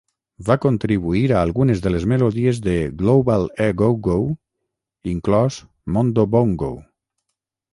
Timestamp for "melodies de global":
2.13-3.45